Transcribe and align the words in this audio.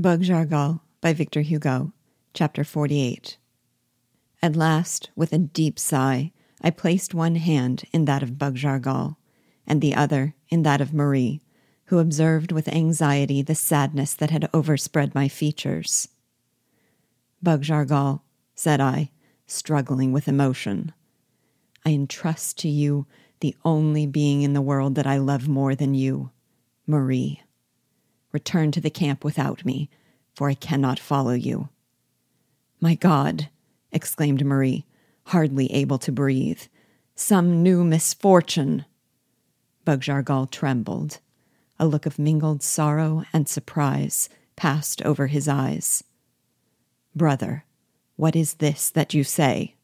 Bug 0.00 0.22
Jargal 0.22 0.80
by 1.02 1.12
Victor 1.12 1.42
Hugo, 1.42 1.92
Chapter 2.32 2.64
48. 2.64 3.36
At 4.40 4.56
last, 4.56 5.10
with 5.14 5.34
a 5.34 5.38
deep 5.38 5.78
sigh, 5.78 6.32
I 6.62 6.70
placed 6.70 7.12
one 7.12 7.34
hand 7.34 7.84
in 7.92 8.06
that 8.06 8.22
of 8.22 8.38
Bug 8.38 8.56
Jargal, 8.56 9.16
and 9.66 9.82
the 9.82 9.94
other 9.94 10.34
in 10.48 10.62
that 10.62 10.80
of 10.80 10.94
Marie, 10.94 11.42
who 11.86 11.98
observed 11.98 12.50
with 12.50 12.66
anxiety 12.68 13.42
the 13.42 13.54
sadness 13.54 14.14
that 14.14 14.30
had 14.30 14.48
overspread 14.54 15.14
my 15.14 15.28
features. 15.28 16.08
Bug 17.42 17.62
Jargal, 17.62 18.22
said 18.54 18.80
I, 18.80 19.10
struggling 19.46 20.12
with 20.12 20.28
emotion, 20.28 20.94
I 21.84 21.90
entrust 21.90 22.56
to 22.60 22.70
you 22.70 23.06
the 23.40 23.54
only 23.66 24.06
being 24.06 24.40
in 24.40 24.54
the 24.54 24.62
world 24.62 24.94
that 24.94 25.06
I 25.06 25.18
love 25.18 25.46
more 25.46 25.74
than 25.74 25.92
you, 25.92 26.30
Marie. 26.86 27.42
Return 28.32 28.70
to 28.72 28.80
the 28.80 28.90
camp 28.90 29.24
without 29.24 29.64
me, 29.64 29.90
for 30.34 30.48
I 30.48 30.54
cannot 30.54 30.98
follow 30.98 31.32
you. 31.32 31.68
My 32.80 32.94
God, 32.94 33.48
exclaimed 33.92 34.44
Marie, 34.44 34.86
hardly 35.24 35.72
able 35.72 35.98
to 35.98 36.12
breathe. 36.12 36.62
Some 37.14 37.62
new 37.62 37.84
misfortune. 37.84 38.84
Bug 39.84 40.00
Jargal 40.02 40.50
trembled. 40.50 41.18
A 41.78 41.86
look 41.86 42.06
of 42.06 42.18
mingled 42.18 42.62
sorrow 42.62 43.24
and 43.32 43.48
surprise 43.48 44.28
passed 44.56 45.02
over 45.02 45.26
his 45.26 45.48
eyes. 45.48 46.04
Brother, 47.14 47.64
what 48.16 48.36
is 48.36 48.54
this 48.54 48.90
that 48.90 49.14
you 49.14 49.24
say? 49.24 49.74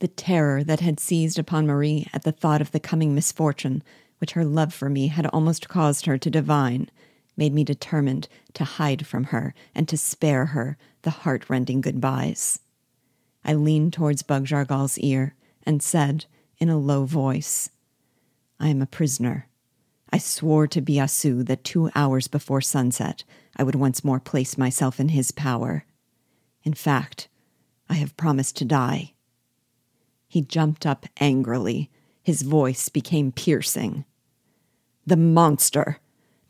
The 0.00 0.08
terror 0.08 0.64
that 0.64 0.80
had 0.80 0.98
seized 0.98 1.38
upon 1.38 1.66
Marie 1.66 2.08
at 2.12 2.24
the 2.24 2.32
thought 2.32 2.60
of 2.60 2.72
the 2.72 2.80
coming 2.80 3.14
misfortune, 3.14 3.82
which 4.18 4.32
her 4.32 4.44
love 4.44 4.74
for 4.74 4.90
me 4.90 5.06
had 5.06 5.26
almost 5.26 5.68
caused 5.68 6.06
her 6.06 6.18
to 6.18 6.30
divine, 6.30 6.90
made 7.42 7.52
me 7.52 7.64
determined 7.64 8.28
to 8.54 8.62
hide 8.62 9.04
from 9.04 9.24
her 9.24 9.52
and 9.74 9.88
to 9.88 9.96
spare 9.96 10.46
her 10.54 10.76
the 11.02 11.10
heart-rending 11.10 11.80
goodbyes. 11.80 12.60
I 13.44 13.54
leaned 13.54 13.92
towards 13.92 14.22
Bug 14.22 14.44
Jargal's 14.44 14.96
ear 14.98 15.34
and 15.64 15.82
said 15.82 16.26
in 16.58 16.68
a 16.68 16.78
low 16.78 17.04
voice, 17.04 17.68
I 18.60 18.68
am 18.68 18.80
a 18.80 18.86
prisoner. 18.86 19.48
I 20.12 20.18
swore 20.18 20.68
to 20.68 20.80
Biassou 20.80 21.44
that 21.46 21.64
two 21.64 21.90
hours 21.96 22.28
before 22.28 22.60
sunset 22.60 23.24
I 23.56 23.64
would 23.64 23.74
once 23.74 24.04
more 24.04 24.20
place 24.20 24.56
myself 24.56 25.00
in 25.00 25.08
his 25.08 25.32
power. 25.32 25.84
In 26.62 26.74
fact, 26.74 27.26
I 27.88 27.94
have 27.94 28.16
promised 28.16 28.56
to 28.58 28.64
die. 28.64 29.14
He 30.28 30.42
jumped 30.42 30.86
up 30.86 31.06
angrily. 31.16 31.90
His 32.22 32.42
voice 32.42 32.88
became 32.88 33.32
piercing. 33.32 34.04
The 35.04 35.16
monster! 35.16 35.98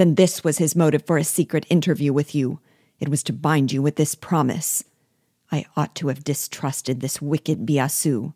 Then 0.00 0.14
this 0.14 0.42
was 0.42 0.56
his 0.56 0.74
motive 0.74 1.04
for 1.04 1.18
a 1.18 1.24
secret 1.24 1.66
interview 1.68 2.10
with 2.10 2.34
you. 2.34 2.58
It 3.00 3.10
was 3.10 3.22
to 3.24 3.34
bind 3.34 3.70
you 3.70 3.82
with 3.82 3.96
this 3.96 4.14
promise. 4.14 4.82
I 5.52 5.66
ought 5.76 5.94
to 5.96 6.08
have 6.08 6.24
distrusted 6.24 7.00
this 7.00 7.20
wicked 7.20 7.66
Biassou. 7.66 8.32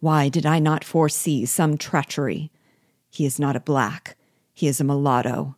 Why 0.00 0.30
did 0.30 0.46
I 0.46 0.60
not 0.60 0.82
foresee 0.82 1.44
some 1.44 1.76
treachery? 1.76 2.50
He 3.10 3.26
is 3.26 3.38
not 3.38 3.54
a 3.54 3.60
black. 3.60 4.16
He 4.54 4.66
is 4.66 4.80
a 4.80 4.84
mulatto. 4.84 5.56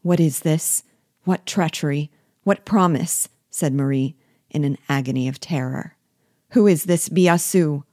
What 0.00 0.18
is 0.18 0.40
this? 0.40 0.82
What 1.24 1.44
treachery? 1.44 2.10
What 2.42 2.64
promise? 2.64 3.28
said 3.50 3.74
Marie 3.74 4.16
in 4.48 4.64
an 4.64 4.78
agony 4.88 5.28
of 5.28 5.40
terror. 5.40 5.94
Who 6.52 6.66
is 6.66 6.84
this 6.84 7.10
Biassou? 7.10 7.84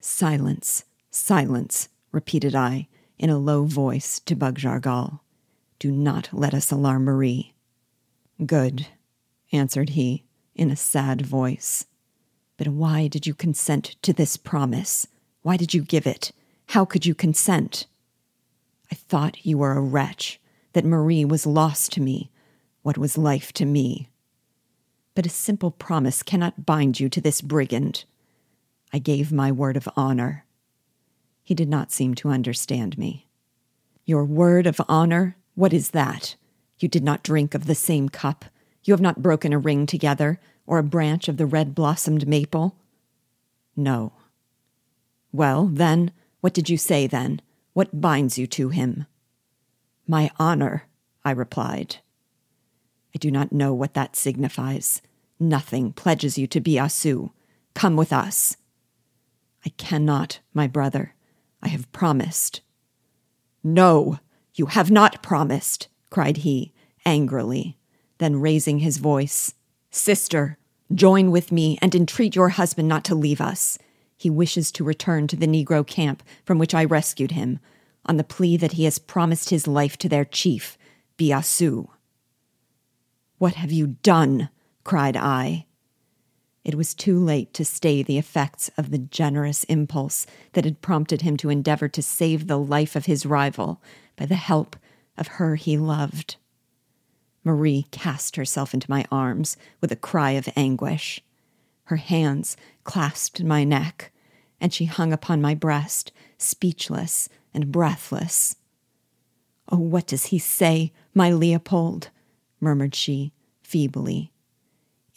Silence, 0.00 0.86
silence, 1.12 1.88
repeated 2.10 2.56
I 2.56 2.88
in 3.16 3.30
a 3.30 3.38
low 3.38 3.62
voice 3.62 4.18
to 4.26 4.34
Bug 4.34 4.58
Jargal. 4.58 5.20
Do 5.78 5.92
not 5.92 6.30
let 6.32 6.54
us 6.54 6.70
alarm 6.72 7.04
Marie. 7.04 7.54
Good, 8.44 8.88
answered 9.52 9.90
he 9.90 10.24
in 10.54 10.70
a 10.70 10.76
sad 10.76 11.24
voice. 11.24 11.86
But 12.56 12.68
why 12.68 13.06
did 13.06 13.26
you 13.26 13.34
consent 13.34 13.94
to 14.02 14.12
this 14.12 14.36
promise? 14.36 15.06
Why 15.42 15.56
did 15.56 15.72
you 15.72 15.82
give 15.82 16.06
it? 16.06 16.32
How 16.66 16.84
could 16.84 17.06
you 17.06 17.14
consent? 17.14 17.86
I 18.90 18.96
thought 18.96 19.46
you 19.46 19.58
were 19.58 19.72
a 19.72 19.80
wretch, 19.80 20.40
that 20.72 20.84
Marie 20.84 21.24
was 21.24 21.46
lost 21.46 21.92
to 21.92 22.00
me. 22.00 22.30
What 22.82 22.98
was 22.98 23.16
life 23.16 23.52
to 23.54 23.64
me? 23.64 24.08
But 25.14 25.26
a 25.26 25.30
simple 25.30 25.70
promise 25.70 26.22
cannot 26.22 26.66
bind 26.66 26.98
you 26.98 27.08
to 27.08 27.20
this 27.20 27.40
brigand. 27.40 28.04
I 28.92 28.98
gave 28.98 29.30
my 29.30 29.52
word 29.52 29.76
of 29.76 29.88
honor. 29.96 30.44
He 31.42 31.54
did 31.54 31.68
not 31.68 31.92
seem 31.92 32.14
to 32.16 32.30
understand 32.30 32.98
me. 32.98 33.28
Your 34.04 34.24
word 34.24 34.66
of 34.66 34.80
honor? 34.88 35.36
What 35.58 35.72
is 35.72 35.90
that? 35.90 36.36
You 36.78 36.86
did 36.86 37.02
not 37.02 37.24
drink 37.24 37.52
of 37.52 37.66
the 37.66 37.74
same 37.74 38.08
cup. 38.08 38.44
You 38.84 38.92
have 38.92 39.00
not 39.00 39.22
broken 39.22 39.52
a 39.52 39.58
ring 39.58 39.86
together, 39.86 40.38
or 40.68 40.78
a 40.78 40.84
branch 40.84 41.26
of 41.26 41.36
the 41.36 41.46
red 41.46 41.74
blossomed 41.74 42.28
maple? 42.28 42.76
No. 43.74 44.12
Well, 45.32 45.66
then, 45.66 46.12
what 46.40 46.54
did 46.54 46.70
you 46.70 46.76
say 46.76 47.08
then? 47.08 47.42
What 47.72 48.00
binds 48.00 48.38
you 48.38 48.46
to 48.46 48.68
him? 48.68 49.06
My 50.06 50.30
honor, 50.38 50.84
I 51.24 51.32
replied. 51.32 51.96
I 53.12 53.18
do 53.18 53.28
not 53.28 53.50
know 53.50 53.74
what 53.74 53.94
that 53.94 54.14
signifies. 54.14 55.02
Nothing 55.40 55.92
pledges 55.92 56.38
you 56.38 56.46
to 56.46 56.60
Biassou. 56.60 57.32
Come 57.74 57.96
with 57.96 58.12
us. 58.12 58.56
I 59.66 59.70
cannot, 59.70 60.38
my 60.54 60.68
brother. 60.68 61.16
I 61.60 61.66
have 61.66 61.90
promised. 61.90 62.60
No, 63.64 64.20
you 64.58 64.66
have 64.66 64.90
not 64.90 65.22
promised, 65.22 65.88
cried 66.10 66.38
he, 66.38 66.72
angrily. 67.06 67.78
Then 68.18 68.40
raising 68.40 68.80
his 68.80 68.98
voice, 68.98 69.54
Sister, 69.90 70.58
join 70.92 71.30
with 71.30 71.52
me 71.52 71.78
and 71.80 71.94
entreat 71.94 72.34
your 72.34 72.50
husband 72.50 72.88
not 72.88 73.04
to 73.04 73.14
leave 73.14 73.40
us. 73.40 73.78
He 74.16 74.28
wishes 74.28 74.72
to 74.72 74.84
return 74.84 75.28
to 75.28 75.36
the 75.36 75.46
Negro 75.46 75.86
camp 75.86 76.22
from 76.44 76.58
which 76.58 76.74
I 76.74 76.84
rescued 76.84 77.30
him, 77.30 77.60
on 78.04 78.16
the 78.16 78.24
plea 78.24 78.56
that 78.56 78.72
he 78.72 78.84
has 78.84 78.98
promised 78.98 79.50
his 79.50 79.68
life 79.68 79.96
to 79.98 80.08
their 80.08 80.24
chief, 80.24 80.76
Biassou. 81.18 81.88
What 83.36 83.54
have 83.54 83.70
you 83.70 83.98
done? 84.02 84.48
cried 84.82 85.16
I. 85.16 85.66
It 86.68 86.74
was 86.74 86.92
too 86.92 87.18
late 87.18 87.54
to 87.54 87.64
stay 87.64 88.02
the 88.02 88.18
effects 88.18 88.70
of 88.76 88.90
the 88.90 88.98
generous 88.98 89.64
impulse 89.64 90.26
that 90.52 90.66
had 90.66 90.82
prompted 90.82 91.22
him 91.22 91.38
to 91.38 91.48
endeavor 91.48 91.88
to 91.88 92.02
save 92.02 92.46
the 92.46 92.58
life 92.58 92.94
of 92.94 93.06
his 93.06 93.24
rival 93.24 93.80
by 94.16 94.26
the 94.26 94.34
help 94.34 94.76
of 95.16 95.28
her 95.28 95.56
he 95.56 95.78
loved. 95.78 96.36
Marie 97.42 97.86
cast 97.90 98.36
herself 98.36 98.74
into 98.74 98.90
my 98.90 99.06
arms 99.10 99.56
with 99.80 99.90
a 99.92 99.96
cry 99.96 100.32
of 100.32 100.46
anguish. 100.56 101.22
Her 101.84 101.96
hands 101.96 102.54
clasped 102.84 103.42
my 103.42 103.64
neck, 103.64 104.12
and 104.60 104.70
she 104.70 104.84
hung 104.84 105.10
upon 105.10 105.40
my 105.40 105.54
breast, 105.54 106.12
speechless 106.36 107.30
and 107.54 107.72
breathless. 107.72 108.56
Oh, 109.70 109.78
what 109.78 110.06
does 110.06 110.26
he 110.26 110.38
say, 110.38 110.92
my 111.14 111.32
Leopold? 111.32 112.10
murmured 112.60 112.94
she, 112.94 113.32
feebly. 113.62 114.32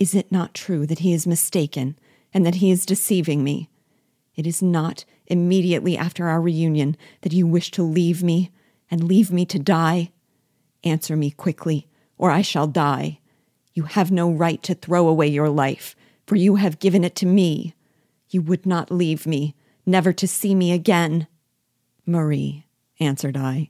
Is 0.01 0.15
it 0.15 0.31
not 0.31 0.55
true 0.55 0.87
that 0.87 0.97
he 1.05 1.13
is 1.13 1.27
mistaken 1.27 1.95
and 2.33 2.43
that 2.43 2.55
he 2.55 2.71
is 2.71 2.87
deceiving 2.87 3.43
me? 3.43 3.69
It 4.35 4.47
is 4.47 4.59
not 4.59 5.05
immediately 5.27 5.95
after 5.95 6.27
our 6.27 6.41
reunion 6.41 6.97
that 7.21 7.33
you 7.33 7.45
wish 7.45 7.69
to 7.69 7.83
leave 7.83 8.23
me 8.23 8.49
and 8.89 9.03
leave 9.03 9.31
me 9.31 9.45
to 9.45 9.59
die? 9.59 10.11
Answer 10.83 11.15
me 11.15 11.29
quickly, 11.29 11.87
or 12.17 12.31
I 12.31 12.41
shall 12.41 12.65
die. 12.65 13.19
You 13.75 13.83
have 13.83 14.09
no 14.09 14.31
right 14.31 14.63
to 14.63 14.73
throw 14.73 15.07
away 15.07 15.27
your 15.27 15.49
life, 15.49 15.95
for 16.25 16.35
you 16.35 16.55
have 16.55 16.79
given 16.79 17.03
it 17.03 17.15
to 17.17 17.27
me. 17.27 17.75
You 18.27 18.41
would 18.41 18.65
not 18.65 18.89
leave 18.89 19.27
me, 19.27 19.55
never 19.85 20.11
to 20.13 20.27
see 20.27 20.55
me 20.55 20.71
again. 20.71 21.27
Marie, 22.07 22.65
answered 22.99 23.37
I, 23.37 23.69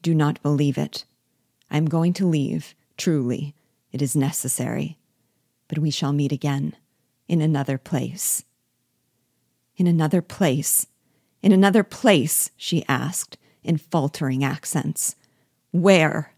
do 0.00 0.14
not 0.14 0.40
believe 0.44 0.78
it. 0.78 1.06
I 1.72 1.76
am 1.76 1.86
going 1.86 2.12
to 2.12 2.26
leave, 2.28 2.76
truly. 2.96 3.56
It 3.90 4.00
is 4.00 4.14
necessary 4.14 4.96
but 5.72 5.80
we 5.80 5.90
shall 5.90 6.12
meet 6.12 6.32
again 6.32 6.76
in 7.28 7.40
another 7.40 7.78
place. 7.78 8.44
In 9.74 9.86
another 9.86 10.20
place? 10.20 10.86
In 11.40 11.50
another 11.50 11.82
place? 11.82 12.50
she 12.58 12.84
asked 12.90 13.38
in 13.64 13.78
faltering 13.78 14.44
accents. 14.44 15.16
Where? 15.70 16.34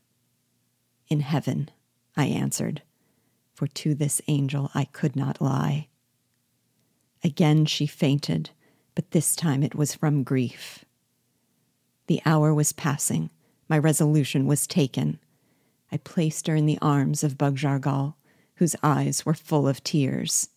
In 1.09 1.19
heaven, 1.19 1.69
I 2.17 2.27
answered, 2.27 2.83
for 3.53 3.67
to 3.67 3.93
this 3.93 4.23
angel 4.29 4.71
I 4.73 4.85
could 4.85 5.17
not 5.17 5.41
lie. 5.41 5.89
Again 7.25 7.67
she 7.67 7.89
fainted, 7.89 8.51
but 8.95 9.11
this 9.11 9.35
time 9.35 9.65
it 9.65 9.75
was 9.75 9.97
from 9.97 10.23
grief. 10.23 10.85
The 12.07 12.23
hour 12.25 12.55
was 12.55 12.73
passing. 12.73 13.31
My 13.69 13.79
resolution 13.79 14.47
was 14.47 14.69
taken. 14.69 15.19
I 15.91 15.97
placed 15.97 16.47
her 16.47 16.55
in 16.55 16.67
the 16.67 16.79
arms 16.81 17.25
of 17.25 17.37
Bug 17.37 17.57
Jargal 17.57 18.15
whose 18.57 18.77
eyes 18.83 19.27
were 19.27 19.35
full 19.35 19.67
of 19.67 19.83
tears. 19.83 20.49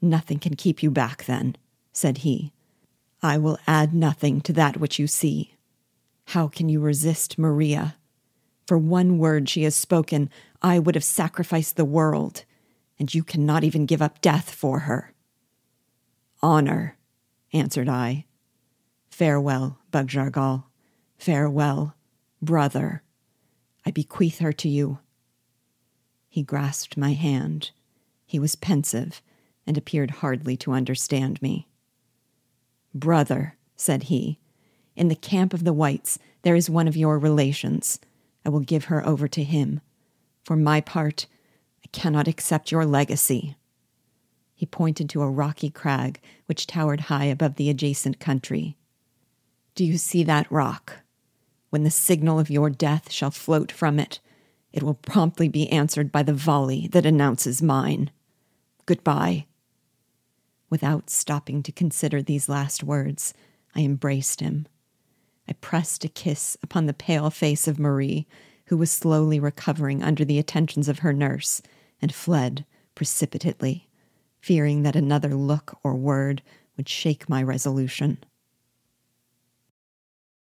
Nothing 0.00 0.38
can 0.38 0.56
keep 0.56 0.82
you 0.82 0.90
back, 0.90 1.24
then, 1.24 1.56
said 1.92 2.18
he. 2.18 2.52
I 3.22 3.38
will 3.38 3.58
add 3.66 3.94
nothing 3.94 4.40
to 4.42 4.52
that 4.52 4.76
which 4.76 4.98
you 4.98 5.06
see. 5.06 5.54
How 6.26 6.48
can 6.48 6.68
you 6.68 6.80
resist 6.80 7.38
Maria? 7.38 7.96
For 8.66 8.76
one 8.76 9.18
word 9.18 9.48
she 9.48 9.62
has 9.62 9.74
spoken, 9.74 10.28
I 10.60 10.78
would 10.78 10.94
have 10.94 11.04
sacrificed 11.04 11.76
the 11.76 11.84
world, 11.84 12.44
and 12.98 13.12
you 13.14 13.22
cannot 13.22 13.64
even 13.64 13.86
give 13.86 14.02
up 14.02 14.20
death 14.20 14.50
for 14.50 14.80
her. 14.80 15.12
Honor, 16.42 16.96
answered 17.52 17.88
I. 17.88 18.26
Farewell, 19.08 19.78
Bug 19.90 20.10
Farewell, 21.16 21.94
brother. 22.42 23.02
I 23.86 23.90
bequeath 23.90 24.40
her 24.40 24.52
to 24.52 24.68
you. 24.68 24.98
He 26.36 26.42
grasped 26.42 26.98
my 26.98 27.14
hand. 27.14 27.70
He 28.26 28.38
was 28.38 28.56
pensive 28.56 29.22
and 29.66 29.78
appeared 29.78 30.10
hardly 30.20 30.54
to 30.58 30.72
understand 30.72 31.40
me. 31.40 31.66
Brother, 32.94 33.56
said 33.74 34.02
he, 34.02 34.38
in 34.94 35.08
the 35.08 35.14
camp 35.14 35.54
of 35.54 35.64
the 35.64 35.72
whites 35.72 36.18
there 36.42 36.54
is 36.54 36.68
one 36.68 36.88
of 36.88 36.94
your 36.94 37.18
relations. 37.18 38.00
I 38.44 38.50
will 38.50 38.60
give 38.60 38.84
her 38.84 39.02
over 39.06 39.26
to 39.28 39.42
him. 39.42 39.80
For 40.44 40.56
my 40.56 40.82
part, 40.82 41.26
I 41.82 41.88
cannot 41.90 42.28
accept 42.28 42.70
your 42.70 42.84
legacy. 42.84 43.56
He 44.54 44.66
pointed 44.66 45.08
to 45.08 45.22
a 45.22 45.30
rocky 45.30 45.70
crag 45.70 46.20
which 46.44 46.66
towered 46.66 47.00
high 47.08 47.24
above 47.24 47.54
the 47.54 47.70
adjacent 47.70 48.20
country. 48.20 48.76
Do 49.74 49.86
you 49.86 49.96
see 49.96 50.22
that 50.24 50.52
rock? 50.52 50.98
When 51.70 51.84
the 51.84 51.90
signal 51.90 52.38
of 52.38 52.50
your 52.50 52.68
death 52.68 53.10
shall 53.10 53.30
float 53.30 53.72
from 53.72 53.98
it, 53.98 54.20
it 54.76 54.82
will 54.82 54.94
promptly 54.94 55.48
be 55.48 55.72
answered 55.72 56.12
by 56.12 56.22
the 56.22 56.34
volley 56.34 56.86
that 56.88 57.06
announces 57.06 57.62
mine. 57.62 58.10
Goodbye. 58.84 59.46
Without 60.68 61.08
stopping 61.08 61.62
to 61.62 61.72
consider 61.72 62.20
these 62.20 62.46
last 62.46 62.84
words, 62.84 63.32
I 63.74 63.80
embraced 63.80 64.40
him. 64.40 64.68
I 65.48 65.54
pressed 65.54 66.04
a 66.04 66.08
kiss 66.08 66.58
upon 66.62 66.84
the 66.84 66.92
pale 66.92 67.30
face 67.30 67.66
of 67.66 67.78
Marie, 67.78 68.26
who 68.66 68.76
was 68.76 68.90
slowly 68.90 69.40
recovering 69.40 70.02
under 70.02 70.26
the 70.26 70.38
attentions 70.38 70.90
of 70.90 70.98
her 70.98 71.14
nurse, 71.14 71.62
and 72.02 72.14
fled 72.14 72.66
precipitately, 72.94 73.88
fearing 74.40 74.82
that 74.82 74.94
another 74.94 75.34
look 75.34 75.78
or 75.82 75.94
word 75.94 76.42
would 76.76 76.86
shake 76.88 77.30
my 77.30 77.42
resolution. 77.42 78.18